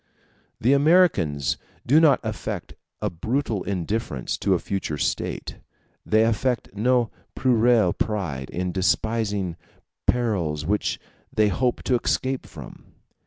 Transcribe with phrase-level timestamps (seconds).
[0.59, 5.59] The Americans do not affect a brutal indifference to a future state;
[6.03, 9.57] they affect no puerile pride in despising
[10.07, 10.99] perils which
[11.31, 12.85] they hope to escape from.